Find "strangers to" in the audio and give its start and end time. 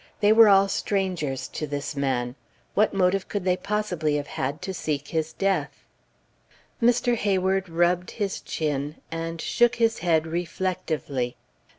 0.67-1.67